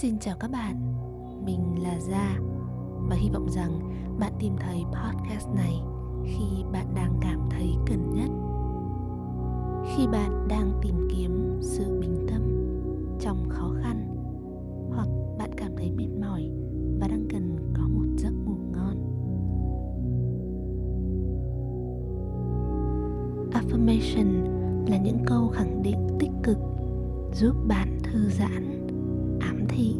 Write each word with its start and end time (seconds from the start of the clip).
Xin 0.00 0.18
chào 0.18 0.36
các 0.40 0.50
bạn, 0.50 0.76
mình 1.44 1.82
là 1.82 1.98
Gia 2.00 2.38
và 3.08 3.16
hy 3.16 3.30
vọng 3.30 3.48
rằng 3.50 3.80
bạn 4.18 4.32
tìm 4.38 4.56
thấy 4.60 4.82
podcast 4.84 5.48
này 5.56 5.80
khi 6.24 6.64
bạn 6.72 6.86
đang 6.94 7.14
cảm 7.20 7.48
thấy 7.50 7.74
cần 7.86 8.10
nhất. 8.14 8.30
Khi 9.84 10.06
bạn 10.06 10.48
đang 10.48 10.72
tìm 10.82 11.08
kiếm 11.10 11.58
sự 11.60 12.00
bình 12.00 12.26
tâm 12.28 12.42
trong 13.20 13.48
khó 13.48 13.70
khăn 13.82 14.16
hoặc 14.90 15.08
bạn 15.38 15.50
cảm 15.56 15.72
thấy 15.76 15.90
mệt 15.90 16.08
mỏi 16.20 16.50
và 17.00 17.08
đang 17.08 17.26
cần 17.30 17.72
có 17.74 17.88
một 17.88 18.06
giấc 18.18 18.32
ngủ 18.32 18.56
ngon. 18.72 18.96
Affirmation 23.52 24.44
là 24.90 24.96
những 24.96 25.18
câu 25.26 25.48
khẳng 25.48 25.82
định 25.82 26.08
tích 26.18 26.32
cực 26.42 26.58
giúp 27.32 27.54
bạn 27.68 27.98
thư 28.02 28.28
giãn 28.28 28.79
thị 29.68 29.94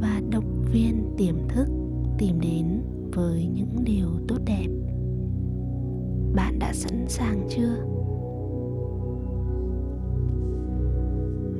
và 0.00 0.20
động 0.30 0.62
viên 0.72 1.14
tiềm 1.16 1.34
thức 1.48 1.68
tìm 2.18 2.40
đến 2.40 2.82
với 3.12 3.46
những 3.46 3.84
điều 3.84 4.08
tốt 4.28 4.38
đẹp. 4.44 4.68
Bạn 6.34 6.58
đã 6.58 6.72
sẵn 6.72 7.04
sàng 7.08 7.46
chưa? 7.50 7.76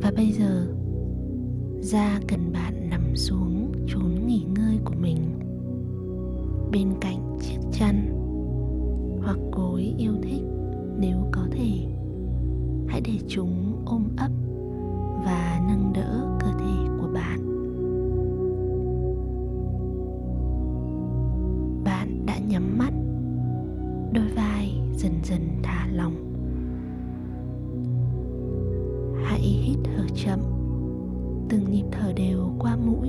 Và 0.03 0.13
bây 0.17 0.33
giờ 0.33 0.67
ra 1.81 2.21
cần 2.29 2.53
bạn 2.53 2.91
nằm 2.91 3.17
xuống 3.17 3.73
chốn 3.87 4.27
nghỉ 4.27 4.45
ngơi 4.57 4.79
của 4.85 4.95
mình. 5.01 5.19
Bên 6.73 6.89
cạnh 7.01 7.30
mũi 32.87 33.09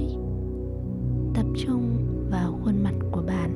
tập 1.34 1.46
trung 1.58 1.98
vào 2.32 2.60
khuôn 2.64 2.84
mặt 2.84 2.94
của 3.12 3.22
bạn 3.22 3.52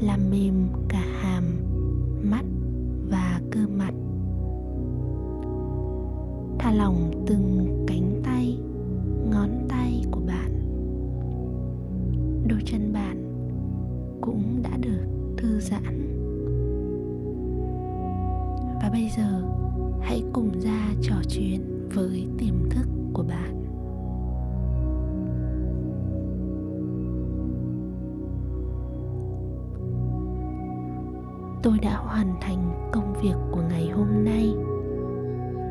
làm 0.00 0.30
mềm 0.30 0.68
cả 0.88 1.04
hai. 1.20 1.27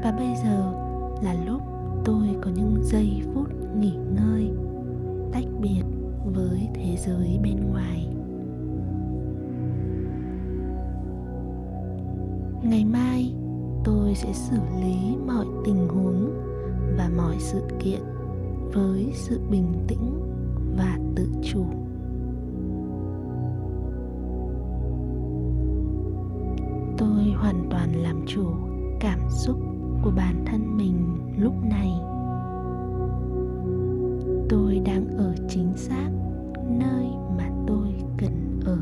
Và 0.04 0.12
bây 0.12 0.36
giờ 0.44 0.74
là 1.24 1.36
lúc 1.46 1.62
tôi 2.06 2.28
có 2.42 2.52
những 2.56 2.84
giây 2.84 3.22
phút 3.34 3.48
nghỉ 3.76 3.94
ngơi, 4.16 4.52
tách 5.32 5.46
biệt 5.62 5.84
với 6.26 6.70
thế 6.74 6.96
giới 6.98 7.40
bên 7.44 7.72
ngoài. 7.72 8.08
Ngày 12.64 12.86
mai 12.86 13.34
tôi 13.84 14.16
sẽ 14.16 14.34
xử 14.34 14.58
lý 14.82 15.18
mọi 15.28 15.46
tình 15.66 15.88
huống 15.88 16.32
và 16.98 17.10
mọi 17.18 17.36
sự 17.40 17.62
kiện 17.80 18.02
với 18.74 19.12
sự 19.14 19.40
bình 19.50 19.74
tĩnh 19.88 20.20
và 20.78 21.00
tự 21.16 21.28
chủ. 21.44 21.66
Tôi 26.98 27.32
hoàn 27.36 27.68
toàn 27.70 27.96
làm 27.96 28.26
chủ 28.28 28.46
cảm 29.00 29.20
xúc 29.30 29.67
của 30.08 30.14
bản 30.16 30.46
thân 30.46 30.78
mình 30.78 31.18
lúc 31.38 31.54
này. 31.64 31.92
Tôi 34.50 34.82
đang 34.86 35.08
ở 35.18 35.36
chính 35.50 35.78
xác 35.78 36.10
nơi 36.70 37.06
mà 37.38 37.50
tôi 37.68 37.88
cần 38.18 38.60
ở. 38.66 38.78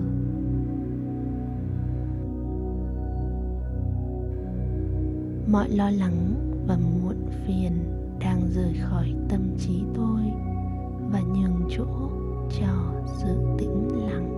Mọi 5.51 5.69
lo 5.69 5.89
lắng 5.89 6.35
và 6.67 6.77
muộn 6.77 7.15
phiền 7.45 7.71
đang 8.19 8.41
rời 8.55 8.73
khỏi 8.81 9.15
tâm 9.29 9.41
trí 9.59 9.83
tôi 9.93 10.21
và 11.11 11.19
nhường 11.19 11.67
chỗ 11.69 11.85
cho 12.59 13.01
sự 13.17 13.55
tĩnh 13.57 13.87
lặng. 14.07 14.31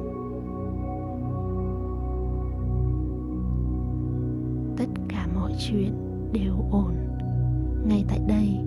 Tất 4.77 4.87
cả 5.09 5.27
mọi 5.35 5.51
chuyện 5.59 6.06
đều 6.33 6.53
ổn 6.71 6.93
ngay 7.85 8.05
tại 8.07 8.19
đây 8.27 8.59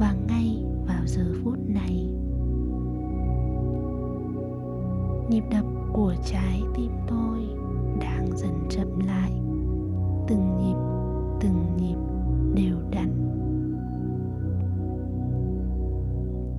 và 0.00 0.14
ngay 0.28 0.64
vào 0.86 1.06
giờ 1.06 1.24
phút 1.44 1.58
này. 1.68 2.08
Nhịp 5.30 5.44
đập 5.50 5.64
của 5.92 6.14
trái 6.24 6.62
tim 6.74 6.90
tôi 7.08 7.38
đang 8.00 8.26
dần 8.36 8.66
chậm 8.70 8.98
lại. 9.06 9.32
Từng 10.28 10.58
nhịp 10.58 10.76
từng 11.40 11.76
nhịp 11.76 11.96
đều 12.54 12.76
đặn. 12.90 13.10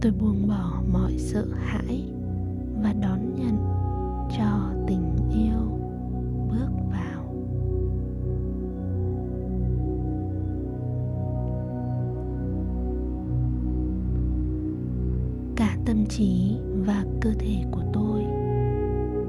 Tôi 0.02 0.12
buông 0.12 0.48
bỏ 0.48 0.82
mọi 0.94 1.18
sợ 1.18 1.46
hãi 1.54 2.04
và 2.84 2.94
đón 2.94 3.36
nhận 3.36 3.58
cho 4.38 4.74
tình 4.88 5.16
yêu 5.32 5.80
bước 6.50 6.70
vào. 6.92 7.17
Tâm 15.88 16.06
trí 16.06 16.58
và 16.86 17.06
cơ 17.22 17.30
thể 17.40 17.64
của 17.72 17.82
tôi 17.94 18.22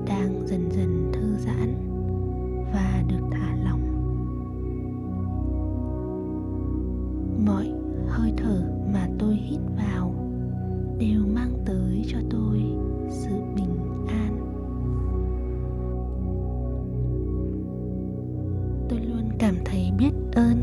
đang 0.07 0.47
dần 0.47 0.71
dần 0.71 1.13
thư 1.13 1.37
giãn 1.37 1.75
và 2.73 3.03
được 3.09 3.29
thả 3.31 3.57
lỏng. 3.65 3.81
Mọi 7.47 7.73
hơi 8.09 8.33
thở 8.37 8.63
mà 8.93 9.09
tôi 9.19 9.35
hít 9.35 9.61
vào 9.77 10.15
đều 10.99 11.21
mang 11.35 11.53
tới 11.67 12.05
cho 12.09 12.19
tôi 12.31 12.63
sự 13.11 13.35
bình 13.57 14.07
an. 14.09 14.39
Tôi 18.89 19.01
luôn 19.01 19.29
cảm 19.39 19.55
thấy 19.65 19.93
biết 19.99 20.13
ơn 20.33 20.57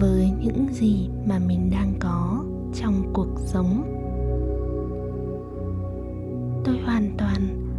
với 0.00 0.30
những 0.40 0.66
gì 0.72 1.08
mà 1.28 1.38
mình 1.38 1.70
đang 1.70 1.92
có 1.98 2.44
trong 2.74 2.94
cuộc 3.12 3.38
sống 3.38 3.99
tôi 6.64 6.78
hoàn 6.78 7.10
toàn. 7.18 7.69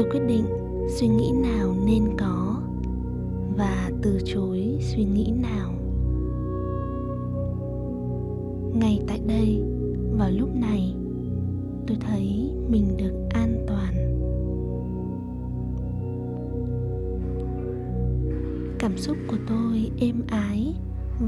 Tôi 0.00 0.10
quyết 0.10 0.26
định 0.26 0.46
suy 0.88 1.08
nghĩ 1.08 1.32
nào 1.32 1.74
nên 1.84 2.04
có 2.18 2.62
và 3.56 3.90
từ 4.02 4.20
chối 4.24 4.78
suy 4.80 5.04
nghĩ 5.04 5.32
nào. 5.42 5.72
Ngay 8.74 9.00
tại 9.06 9.20
đây, 9.26 9.62
vào 10.18 10.30
lúc 10.30 10.48
này, 10.54 10.94
tôi 11.86 11.96
thấy 12.00 12.52
mình 12.68 12.96
được 12.96 13.28
an 13.30 13.64
toàn. 13.66 13.94
Cảm 18.78 18.96
xúc 18.96 19.16
của 19.28 19.38
tôi 19.48 19.90
êm 20.00 20.22
ái 20.26 20.74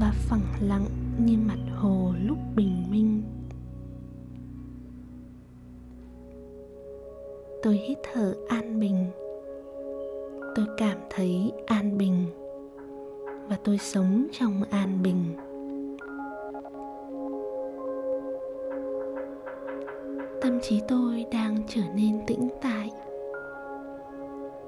và 0.01 0.13
phẳng 0.15 0.47
lặng 0.61 0.87
như 1.19 1.37
mặt 1.47 1.59
hồ 1.77 2.15
lúc 2.23 2.39
bình 2.57 2.91
minh. 2.91 3.23
Tôi 7.63 7.75
hít 7.75 7.99
thở 8.13 8.35
an 8.49 8.81
bình. 8.81 9.07
Tôi 10.55 10.67
cảm 10.77 10.99
thấy 11.11 11.53
an 11.67 11.99
bình 11.99 12.27
và 13.49 13.59
tôi 13.65 13.79
sống 13.79 14.27
trong 14.33 14.63
an 14.71 15.03
bình. 15.03 15.25
Tâm 20.41 20.61
trí 20.63 20.83
tôi 20.89 21.27
đang 21.33 21.57
trở 21.69 21.81
nên 21.95 22.21
tĩnh 22.27 22.49
tại. 22.63 22.91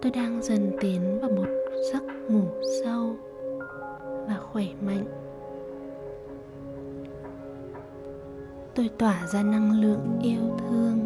Tôi 0.02 0.12
đang 0.12 0.42
dần 0.42 0.70
tiến 0.80 1.18
vào 1.20 1.30
một 1.30 1.48
giấc 1.92 2.02
ngủ 2.28 2.44
sâu 2.84 3.16
và 4.28 4.38
khỏe 4.52 4.66
mạnh. 4.80 5.04
Tôi 8.74 8.90
tỏa 8.98 9.26
ra 9.32 9.42
năng 9.42 9.80
lượng 9.80 10.18
yêu 10.22 10.56
thương 10.58 10.98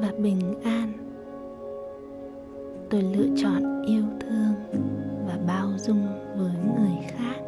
và 0.00 0.12
bình 0.18 0.54
an 0.64 0.91
tôi 2.92 3.02
lựa 3.02 3.28
chọn 3.36 3.82
yêu 3.86 4.02
thương 4.20 4.54
và 5.26 5.38
bao 5.46 5.68
dung 5.78 6.06
với 6.36 6.52
người 6.76 6.96
khác. 7.08 7.40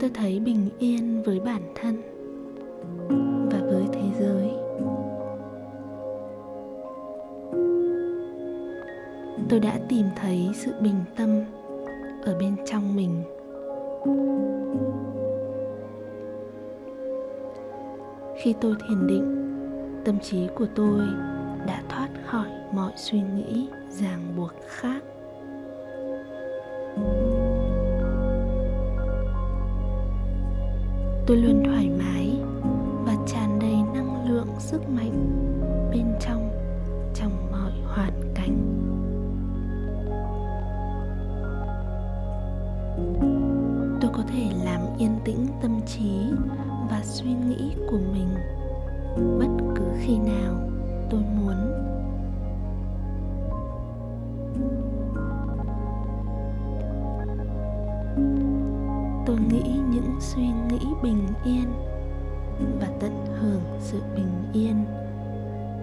Tôi 0.00 0.10
thấy 0.14 0.40
bình 0.40 0.68
yên 0.78 1.22
với 1.22 1.40
bản 1.40 1.62
thân 1.74 1.96
và 3.50 3.58
với 3.70 3.84
thế 3.92 4.08
giới. 4.18 4.50
Tôi 9.48 9.60
đã 9.60 9.78
tìm 9.88 10.06
thấy 10.16 10.50
sự 10.54 10.72
bình 10.80 11.04
tâm 11.16 11.28
ở 12.24 12.38
bên 12.38 12.56
trong 12.66 12.96
mình. 12.96 13.22
Khi 18.42 18.54
tôi 18.60 18.74
thiền 18.88 19.06
định, 19.06 19.52
tâm 20.04 20.18
trí 20.20 20.48
của 20.54 20.66
tôi 20.74 21.02
đã 21.66 21.82
thoát 21.88 22.08
khỏi 22.26 22.48
mọi 22.72 22.92
suy 22.96 23.20
nghĩ 23.20 23.68
ràng 23.90 24.36
buộc 24.36 24.52
khác. 24.66 25.02
Tôi 31.26 31.36
luôn 31.36 31.62
thoải 31.64 31.90
mái 31.98 32.40
và 33.04 33.16
tràn 33.26 33.58
đầy 33.58 33.76
năng 33.94 34.28
lượng 34.28 34.48
sức 34.58 34.88
mạnh 34.88 35.26
bên 35.90 36.06
trong 36.20 36.50
trong 37.14 37.50
mọi 37.50 37.72
hoàn 37.84 38.34
cảnh. 38.34 38.56
Tôi 44.00 44.10
có 44.14 44.22
thể 44.32 44.44
làm 44.64 44.80
yên 44.98 45.18
tĩnh 45.24 45.46
tâm 45.62 45.80
trí 45.86 46.30
và 46.90 47.00
suy 47.02 47.30
nghĩ 47.30 47.72
của 47.90 47.98
mình 48.12 48.28
bất 49.38 49.64
cứ 49.76 49.84
khi 50.00 50.18
nào 50.18 50.75
tôi 51.10 51.20
muốn. 51.20 51.56
Tôi 59.26 59.36
nghĩ 59.36 59.80
những 59.90 60.16
suy 60.20 60.42
nghĩ 60.42 60.86
bình 61.02 61.26
yên 61.44 61.72
và 62.80 62.88
tận 63.00 63.26
hưởng 63.40 63.62
sự 63.80 64.00
bình 64.16 64.50
yên 64.52 64.84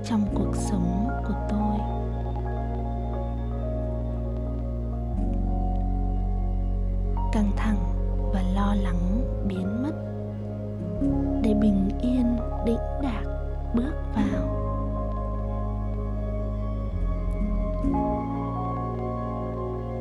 trong 0.03 0.25
cuộc 0.35 0.55
sống 0.55 1.07
của 1.27 1.35
tôi. 1.49 2.02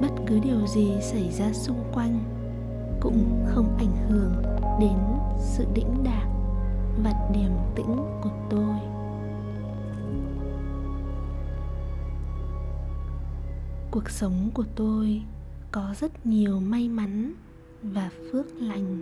Bất 0.00 0.11
cứ 0.26 0.38
điều 0.38 0.67
gì 0.67 0.93
xảy 1.00 1.31
ra 1.31 1.52
xung 1.52 1.84
quanh 1.94 2.19
cũng 3.00 3.44
không 3.46 3.76
ảnh 3.79 4.08
hưởng 4.08 4.32
đến 4.81 4.99
sự 5.38 5.64
đĩnh 5.75 6.05
đạc 6.05 6.26
và 7.05 7.12
điềm 7.34 7.50
tĩnh 7.75 7.96
của 8.23 8.31
tôi. 8.50 8.76
Cuộc 13.90 14.11
sống 14.11 14.50
của 14.55 14.64
tôi 14.76 15.23
có 15.73 15.94
rất 16.00 16.26
nhiều 16.26 16.61
may 16.61 16.88
mắn 16.88 17.32
và 17.82 18.11
phước 18.32 18.46
lành. 18.58 18.99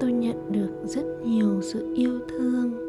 Tôi 0.00 0.12
nhận 0.12 0.52
được 0.52 0.84
rất 0.84 1.04
nhiều 1.24 1.60
sự 1.62 1.94
yêu 1.96 2.20
thương 2.28 2.85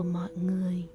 của 0.00 0.08
mọi 0.08 0.30
người. 0.42 0.88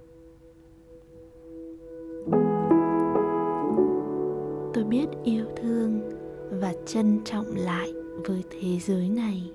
Tôi 4.73 4.83
biết 4.83 5.05
yêu 5.23 5.45
thương 5.55 6.01
và 6.51 6.73
trân 6.85 7.19
trọng 7.25 7.55
lại 7.55 7.93
với 8.27 8.43
thế 8.49 8.79
giới 8.79 9.09
này. 9.09 9.51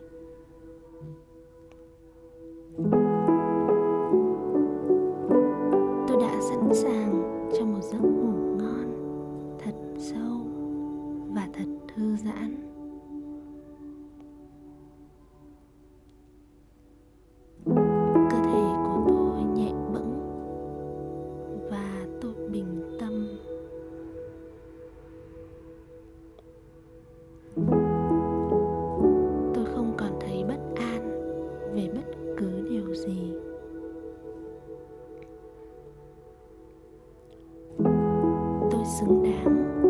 Xứng 38.90 39.22
đáng. 39.22 39.89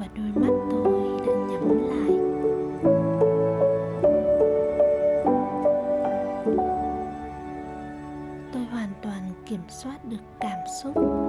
Và 0.00 0.06
đôi 0.16 0.32
mắt 0.34 0.54
tôi 0.70 0.92
đã 1.26 1.32
nhắm 1.32 1.68
lại. 1.88 2.18
Tôi 8.52 8.62
hoàn 8.62 8.90
toàn 9.02 9.22
kiểm 9.46 9.60
soát 9.68 10.04
được 10.04 10.16
cảm 10.40 10.58
xúc. 10.82 11.19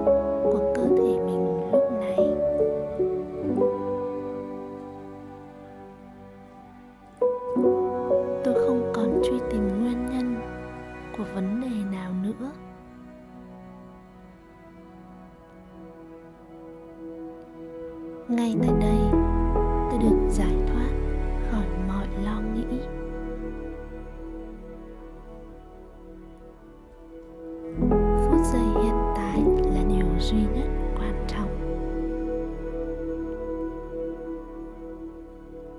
Duy 30.32 30.42
nhất 30.54 30.68
quan 30.98 31.24
trọng. 31.28 31.48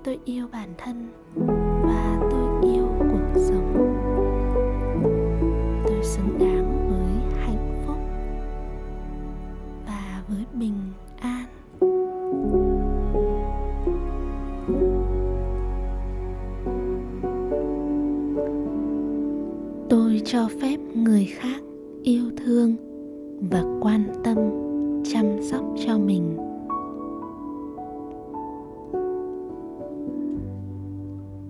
Tôi 0.04 0.18
yêu 0.24 0.48
bản 0.52 0.68
thân. 0.78 1.73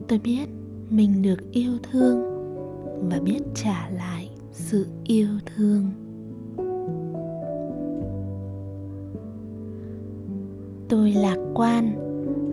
Tôi 0.08 0.18
biết 0.18 0.48
mình 0.90 1.22
được 1.22 1.52
yêu 1.52 1.72
thương 1.90 2.22
và 3.10 3.20
biết 3.20 3.40
trả 3.54 3.88
lại 3.90 4.30
sự 4.52 4.86
yêu 5.04 5.28
thương. 5.56 5.90
Tôi 10.88 11.12
lạc 11.12 11.36
quan 11.54 11.92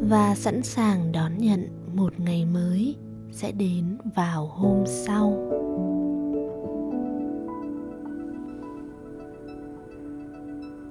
và 0.09 0.35
sẵn 0.35 0.63
sàng 0.63 1.11
đón 1.11 1.37
nhận 1.37 1.67
một 1.95 2.19
ngày 2.19 2.45
mới 2.45 2.95
sẽ 3.31 3.51
đến 3.51 3.97
vào 4.15 4.47
hôm 4.47 4.83
sau. 4.85 5.47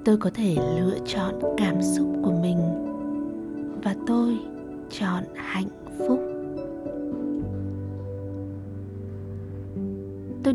Tôi 0.04 0.16
có 0.16 0.30
thể 0.34 0.56
lựa 0.80 0.98
chọn 1.06 1.34
cảm 1.56 1.82
xúc 1.82 2.06
của 2.24 2.32
mình 2.42 2.58
và 3.82 3.94
tôi 4.06 4.38
chọn 4.90 5.24
hạnh 5.34 5.68
phúc. 5.98 6.29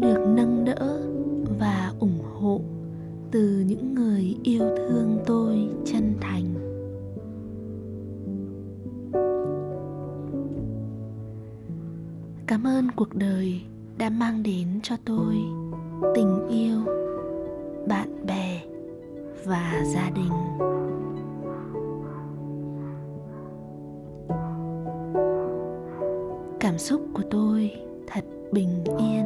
Tôi 0.01 0.13
được 0.13 0.23
nâng 0.27 0.65
đỡ 0.65 0.99
và 1.59 1.93
ủng 1.99 2.19
hộ 2.39 2.61
từ 3.31 3.63
những 3.67 3.95
người 3.95 4.37
yêu 4.43 4.63
thương 4.77 5.19
tôi 5.25 5.67
chân 5.85 6.13
thành. 6.21 6.53
Cảm 12.47 12.67
ơn 12.67 12.87
cuộc 12.95 13.13
đời 13.13 13.61
đã 13.97 14.09
mang 14.09 14.43
đến 14.43 14.67
cho 14.83 14.95
tôi 15.05 15.35
tình 16.15 16.47
yêu, 16.49 16.79
bạn 17.87 18.25
bè 18.25 18.61
và 19.45 19.83
gia 19.93 20.09
đình. 20.09 20.31
Cảm 26.59 26.77
xúc 26.77 27.01
của 27.13 27.23
tôi 27.31 27.71
thật 28.07 28.25
bình 28.51 28.83
yên. 28.99 29.24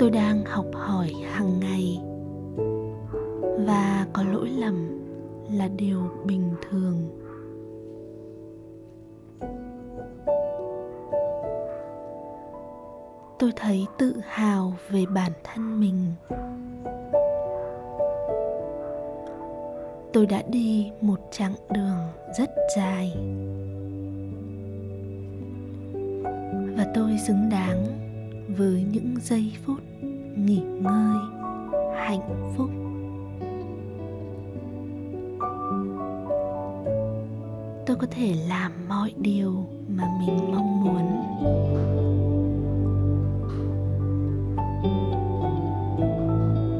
Tôi 0.00 0.10
đang 0.10 0.44
học 0.44 0.66
hỏi 0.72 1.12
hàng 1.32 1.60
ngày. 1.60 2.00
Và 3.66 4.06
có 4.12 4.22
lỗi 4.22 4.48
lầm 4.48 5.00
là 5.52 5.68
điều 5.68 6.02
bình 6.24 6.54
thường. 6.70 7.10
Tôi 13.38 13.52
thấy 13.56 13.86
tự 13.98 14.14
hào 14.28 14.72
về 14.90 15.04
bản 15.14 15.32
thân 15.44 15.80
mình. 15.80 16.12
Tôi 20.12 20.26
đã 20.26 20.42
đi 20.48 20.90
một 21.00 21.18
chặng 21.30 21.54
đường 21.70 21.98
rất 22.38 22.50
dài. 22.76 23.12
Và 26.76 26.92
tôi 26.94 27.18
xứng 27.26 27.48
đáng 27.50 27.99
với 28.56 28.84
những 28.92 29.14
giây 29.20 29.52
phút 29.64 29.78
nghỉ 30.36 30.60
ngơi 30.60 31.18
hạnh 31.96 32.52
phúc. 32.56 32.70
Tôi 37.86 37.96
có 37.96 38.06
thể 38.10 38.34
làm 38.48 38.72
mọi 38.88 39.12
điều 39.18 39.66
mà 39.88 40.04
mình 40.20 40.52
mong 40.52 40.84
muốn. 40.84 41.06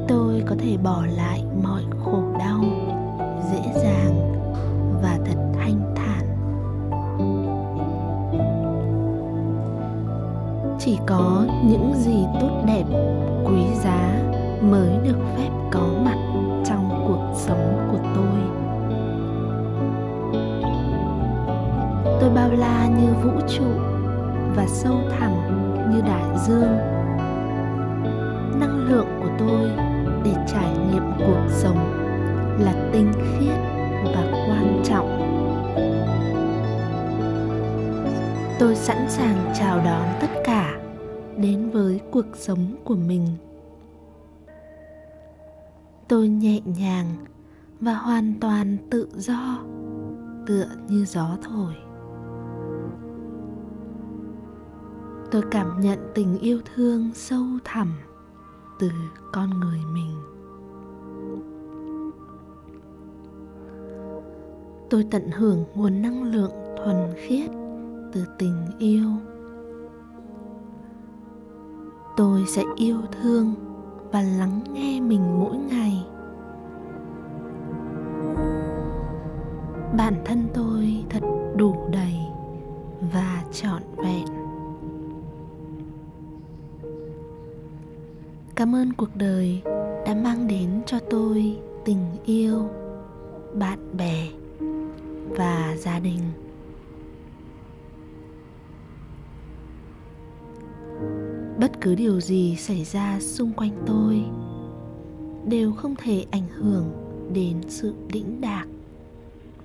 Tôi 0.07 0.43
có 0.47 0.55
thể 0.59 0.77
bỏ 0.83 1.05
lại 1.05 1.43
mọi 1.63 1.83
khổ 2.03 2.23
đau 2.39 2.63
dễ 3.51 3.81
dàng. 3.83 4.00
Chỉ 10.85 10.99
có 11.07 11.45
những 11.63 11.93
gì 11.95 12.25
tốt 12.41 12.63
đẹp 12.67 12.83
quý 13.45 13.75
giá 13.83 14.21
mới 14.61 14.89
được 15.03 15.17
phép 15.37 15.49
có 15.71 15.81
mặt 16.05 16.17
trong 16.65 17.05
cuộc 17.07 17.31
sống 17.35 17.89
của 17.91 17.99
tôi. 18.15 18.39
Tôi 22.21 22.29
bao 22.29 22.51
la 22.51 22.87
như 22.87 23.13
vũ 23.23 23.31
trụ 23.57 23.65
và 24.55 24.65
sâu 24.67 24.95
thẳm 25.19 25.31
như 25.91 26.01
đại 26.01 26.37
dương. 26.47 26.77
Năng 28.59 28.85
lượng 28.89 29.07
của 29.19 29.29
tôi 29.39 29.69
để 30.23 30.33
trải 30.47 30.77
nghiệm 30.91 31.03
cuộc 31.17 31.47
sống 31.49 31.77
là 32.59 32.73
tinh 32.93 33.11
khiết 33.13 33.57
và 34.03 34.45
quan 34.47 34.81
trọng. 34.85 35.21
Tôi 38.59 38.75
sẵn 38.75 38.97
sàng 39.09 39.53
chào 39.59 39.77
đón 39.85 40.07
tất 40.21 40.27
đến 41.41 41.69
với 41.69 42.01
cuộc 42.11 42.25
sống 42.33 42.75
của 42.83 42.95
mình. 42.95 43.27
Tôi 46.07 46.27
nhẹ 46.27 46.61
nhàng 46.65 47.07
và 47.79 47.93
hoàn 47.93 48.33
toàn 48.41 48.77
tự 48.89 49.07
do, 49.15 49.63
tựa 50.47 50.67
như 50.87 51.05
gió 51.05 51.37
thổi. 51.43 51.73
Tôi 55.31 55.43
cảm 55.51 55.79
nhận 55.79 55.99
tình 56.15 56.39
yêu 56.39 56.61
thương 56.75 57.09
sâu 57.13 57.43
thẳm 57.63 57.93
từ 58.79 58.89
con 59.33 59.49
người 59.59 59.79
mình. 59.93 60.15
Tôi 64.89 65.07
tận 65.11 65.31
hưởng 65.31 65.65
nguồn 65.75 66.01
năng 66.01 66.23
lượng 66.23 66.51
thuần 66.77 67.13
khiết 67.15 67.49
từ 68.13 68.25
tình 68.37 68.65
yêu 68.79 69.09
tôi 72.21 72.45
sẽ 72.47 72.63
yêu 72.75 72.97
thương 73.11 73.53
và 74.11 74.21
lắng 74.21 74.59
nghe 74.73 74.99
mình 74.99 75.39
mỗi 75.39 75.57
ngày. 75.57 76.05
Bản 79.97 80.13
thân 80.25 80.47
tôi 80.53 81.03
thật 81.09 81.19
đủ 81.55 81.75
đầy 81.91 82.15
và 83.13 83.43
trọn 83.51 83.81
vẹn. 83.97 84.25
Cảm 88.55 88.75
ơn 88.75 88.93
cuộc 88.93 89.15
đời 89.15 89.61
đã 90.05 90.15
mang 90.23 90.47
đến 90.47 90.69
cho 90.85 90.99
tôi 91.09 91.57
tình 91.85 92.05
yêu, 92.25 92.69
bạn 93.53 93.97
bè 93.97 94.27
và 95.29 95.75
gia 95.77 95.99
đình. 95.99 96.21
Bất 101.61 101.71
cứ 101.81 101.95
điều 101.95 102.21
gì 102.21 102.55
xảy 102.55 102.83
ra 102.83 103.19
xung 103.19 103.53
quanh 103.53 103.83
tôi 103.85 104.23
đều 105.45 105.73
không 105.73 105.95
thể 105.95 106.25
ảnh 106.31 106.47
hưởng 106.49 106.91
đến 107.33 107.61
sự 107.67 107.95
đĩnh 108.13 108.41
đạc 108.41 108.65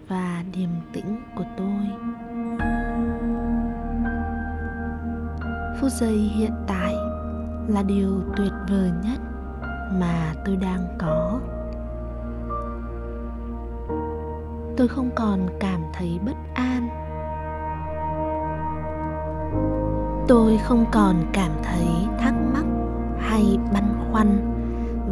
và 0.09 0.45
điềm 0.55 0.69
tĩnh 0.93 1.17
của 1.37 1.45
tôi. 1.57 1.87
Phút 5.81 5.93
giây 5.93 6.19
hiện 6.19 6.53
tại 6.67 6.95
là 7.69 7.83
điều 7.83 8.23
tuyệt 8.37 8.53
vời 8.69 8.91
nhất 9.05 9.21
mà 10.01 10.35
tôi 10.45 10.57
đang 10.57 10.87
có. 10.99 11.41
Tôi 14.77 14.89
không 14.89 15.11
còn 15.15 15.47
cảm 15.61 15.83
thấy 15.95 16.19
bất 16.27 16.37
an 16.55 17.06
tôi 20.29 20.59
không 20.59 20.85
còn 20.93 21.17
cảm 21.33 21.51
thấy 21.63 21.87
thắc 22.19 22.35
mắc 22.53 22.65
hay 23.19 23.59
băn 23.73 23.85
khoăn 24.11 24.39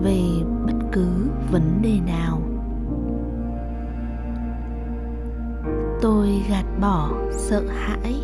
về 0.02 0.20
bất 0.66 0.86
cứ 0.92 1.06
vấn 1.52 1.82
đề 1.82 2.00
nào. 2.06 2.40
Tôi 6.00 6.42
gạt 6.50 6.64
bỏ 6.80 7.10
sợ 7.30 7.62
hãi 7.68 8.14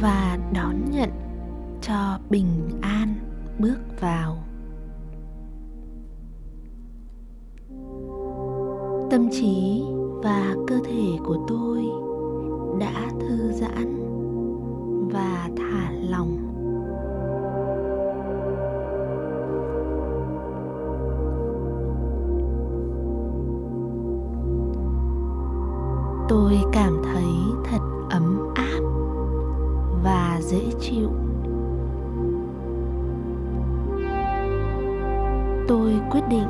và 0.00 0.38
đón 0.52 0.90
nhận 0.90 1.10
cho 1.82 2.18
bình 2.30 2.68
an 2.80 3.14
bước 3.58 3.78
vào. 4.00 4.36
Tâm 9.10 9.28
trí 9.30 9.82
và 10.22 10.54
cơ 10.66 10.78
thể 10.84 11.18
của 11.24 11.44
tôi 11.48 11.84
đã 12.80 13.10
thư 13.20 13.52
giãn 13.52 14.05
tôi 35.86 36.00
quyết 36.10 36.28
định 36.28 36.48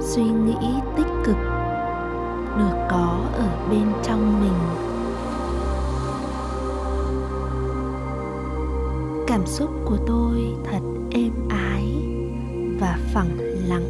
suy 0.00 0.22
nghĩ 0.22 0.80
tích 0.96 1.06
cực 1.24 1.36
được 2.58 2.86
có 2.90 3.20
ở 3.32 3.48
bên 3.70 3.92
trong 4.02 4.40
mình. 4.40 4.52
Cảm 9.26 9.46
xúc 9.46 9.70
của 9.84 9.96
tôi 10.06 10.54
thật 10.64 10.80
êm 11.10 11.32
ái 11.48 11.84
và 12.80 12.98
phẳng 13.14 13.38
lặng. 13.68 13.86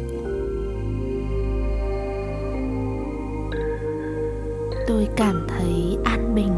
Tôi 4.87 5.07
cảm 5.15 5.47
thấy 5.47 5.97
an 6.03 6.35
bình 6.35 6.53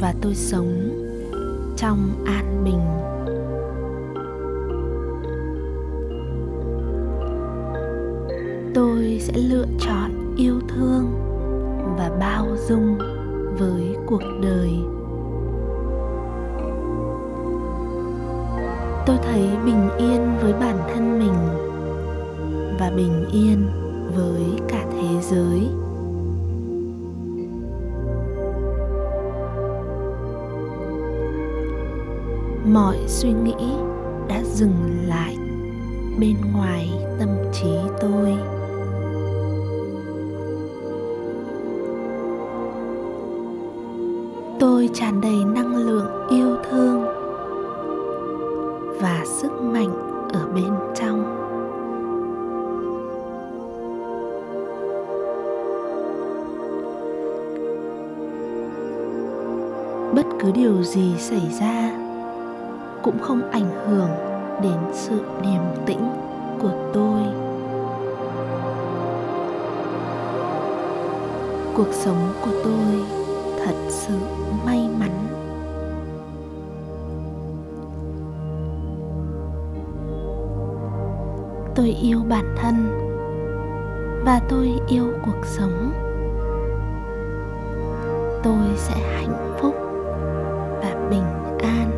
và 0.00 0.14
tôi 0.20 0.34
sống 0.34 0.90
trong 1.76 2.24
an 2.26 2.64
bình. 2.64 2.80
Tôi 8.74 9.18
sẽ 9.20 9.32
lựa 9.36 9.66
chọn 9.78 10.34
yêu 10.36 10.60
thương 10.68 11.04
và 11.98 12.10
bao 12.20 12.46
dung 12.68 12.98
với 13.58 13.96
cuộc 14.06 14.22
đời. 14.42 14.70
Tôi 19.06 19.16
thấy 19.22 19.48
bình 19.64 19.88
yên 19.98 20.36
với 20.42 20.52
bản 20.52 20.78
thân 20.94 21.18
mình 21.18 21.34
và 22.78 22.90
bình 22.96 23.24
yên 23.32 23.66
với 24.16 24.44
cả 24.68 24.84
thế 24.90 25.20
giới. 25.22 25.68
Mọi 32.64 32.96
suy 33.06 33.32
nghĩ 33.32 33.74
đã 34.28 34.42
dừng 34.54 35.06
lại 35.06 35.36
bên 36.20 36.36
ngoài 36.52 36.90
tâm 37.18 37.28
trí 37.52 37.70
tôi. 38.00 38.59
Tôi 44.60 44.90
tràn 44.94 45.20
đầy 45.20 45.44
năng 45.44 45.76
lượng 45.76 46.28
yêu 46.30 46.56
thương 46.70 47.04
và 49.00 49.24
sức 49.26 49.52
mạnh 49.62 49.90
ở 50.32 50.46
bên 50.54 50.72
trong. 50.94 51.36
Bất 60.14 60.26
cứ 60.40 60.50
điều 60.54 60.82
gì 60.82 61.14
xảy 61.18 61.52
ra 61.60 61.92
cũng 63.02 63.18
không 63.18 63.50
ảnh 63.50 63.70
hưởng 63.86 64.10
đến 64.62 64.78
sự 64.92 65.20
điềm 65.42 65.86
tĩnh 65.86 66.10
của 66.58 66.72
tôi. 66.92 67.22
Cuộc 71.74 71.92
sống 71.92 72.32
của 72.44 72.60
tôi 72.64 72.99
tôi 81.90 81.98
yêu 82.02 82.24
bản 82.28 82.54
thân 82.56 82.74
và 84.24 84.40
tôi 84.48 84.80
yêu 84.88 85.12
cuộc 85.26 85.44
sống. 85.44 85.92
Tôi 88.42 88.76
sẽ 88.76 88.94
hạnh 89.14 89.56
phúc 89.60 89.74
và 90.82 91.08
bình 91.10 91.58
an. 91.58 91.90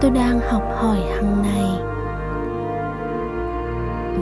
Tôi 0.00 0.10
đang 0.10 0.40
học 0.40 0.62
hỏi 0.76 0.98
hàng 1.14 1.42
ngày 1.42 1.80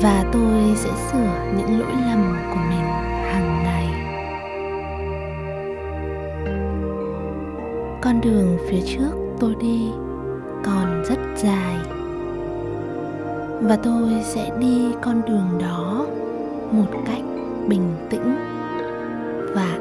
và 0.03 0.25
tôi 0.33 0.75
sẽ 0.77 0.91
sửa 1.13 1.53
những 1.57 1.81
lỗi 1.81 1.93
lầm 2.07 2.37
của 2.51 2.61
mình 2.71 2.87
hàng 3.33 3.63
ngày. 3.65 3.90
Con 8.11 8.21
đường 8.21 8.59
phía 8.69 8.81
trước 8.87 9.11
tôi 9.41 9.55
đi 9.61 9.89
còn 10.65 11.03
rất 11.09 11.19
dài. 11.37 11.77
Và 13.61 13.77
tôi 13.83 14.11
sẽ 14.23 14.51
đi 14.61 14.93
con 15.03 15.23
đường 15.27 15.59
đó 15.61 16.07
một 16.71 16.87
cách 17.07 17.23
bình 17.69 17.95
tĩnh 18.11 18.37
và 19.55 19.79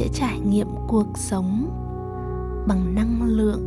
sẽ 0.00 0.08
trải 0.12 0.40
nghiệm 0.40 0.66
cuộc 0.88 1.06
sống 1.14 1.68
bằng 2.68 2.94
năng 2.94 3.22
lượng, 3.22 3.62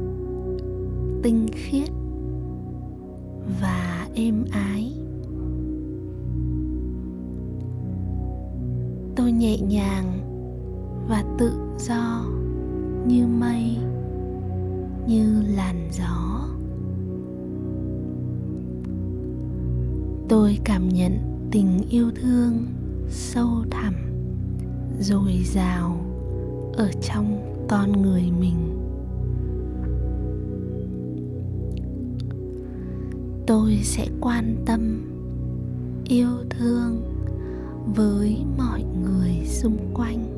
tinh 1.24 1.48
khiết 1.54 1.90
và 3.62 4.08
êm 4.14 4.46
ái. 4.52 4.94
Tôi 9.16 9.32
nhẹ 9.32 9.58
nhàng 9.58 10.20
và 11.10 11.24
tự 11.38 11.52
do 11.80 12.26
như 13.08 13.28
mây, 13.28 13.78
như 15.08 15.44
làn 15.56 15.90
gió. 15.92 16.48
Tôi 20.30 20.58
cảm 20.64 20.90
nhận 20.90 21.12
tình 21.52 21.80
yêu 21.90 22.12
thương 22.22 22.66
sâu 23.10 23.50
thẳm, 23.72 23.94
dồi 25.00 25.44
dào 25.46 26.13
ở 26.74 26.92
trong 27.02 27.56
con 27.70 28.02
người 28.02 28.24
mình. 28.40 28.56
Tôi 33.48 33.80
sẽ 33.84 34.08
quan 34.22 34.56
tâm, 34.66 35.10
yêu 36.04 36.30
thương 36.50 37.02
với 37.96 38.46
mọi 38.58 38.84
người 38.84 39.46
xung 39.46 39.78
quanh. 39.94 40.34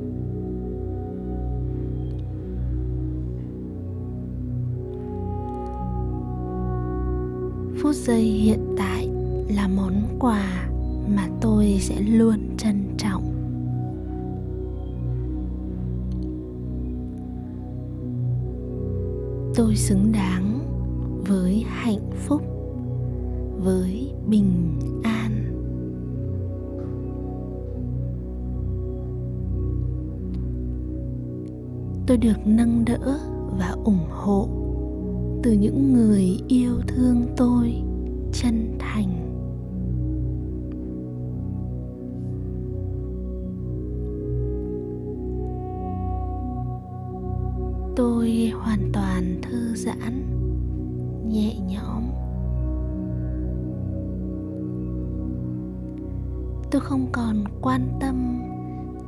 Phút 7.81 7.95
giây 7.95 8.23
hiện 8.23 8.75
tại 8.77 9.09
là 9.55 9.67
món 9.67 9.93
quà 10.19 10.69
mà 11.15 11.27
tôi 11.41 11.77
sẽ 11.79 12.01
luôn 12.01 12.39
trân 12.57 12.83
trọng. 12.97 13.24
Tôi 19.55 19.75
xứng 19.75 20.11
đáng 20.11 20.59
với 21.27 21.65
hạnh 21.67 22.09
phúc, 22.15 22.41
với 23.57 24.13
bình 24.27 24.79
an. 25.03 25.31
Tôi 32.07 32.17
được 32.17 32.37
nâng 32.45 32.85
đỡ 32.85 33.19
và 33.59 33.75
ủng 33.83 34.05
hộ 34.09 34.49
từ 35.43 35.51
những 35.51 35.93
người 35.93 36.39
yêu 36.47 36.75
thương 36.87 37.25
tôi 37.37 37.73
chân 38.33 38.75
thành. 38.79 39.24
Tôi 47.95 48.51
hoàn 48.55 48.91
toàn 48.93 49.39
thư 49.41 49.75
giãn, 49.75 50.23
nhẹ 51.27 51.55
nhõm. 51.59 52.03
Tôi 56.71 56.81
không 56.81 57.07
còn 57.11 57.43
quan 57.61 57.97
tâm 58.01 58.41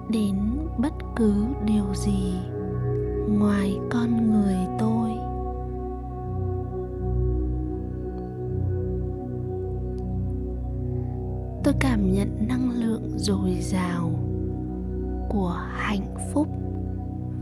đến 0.10 0.36
bất 0.78 0.94
cứ 1.16 1.34
điều 1.66 1.94
gì 1.94 2.34
ngoài 3.30 3.80
con 3.90 4.32
người 4.32 4.56
tôi. 4.80 5.12
Tôi 11.64 11.74
cảm 11.80 12.14
nhận 12.14 12.48
năng 12.48 12.72
lượng 12.72 13.10
dồi 13.16 13.58
dào 13.62 14.12
của 15.30 15.58
hạnh 15.72 16.16
phúc 16.34 16.48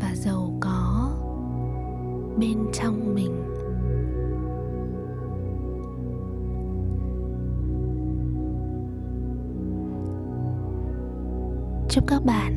và 0.01 0.15
giàu 0.15 0.44
chúc 11.95 12.07
các 12.07 12.25
bạn 12.25 12.55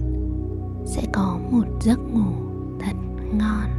sẽ 0.86 1.02
có 1.12 1.38
một 1.50 1.64
giấc 1.80 1.98
ngủ 1.98 2.32
thật 2.80 2.96
ngon. 3.32 3.77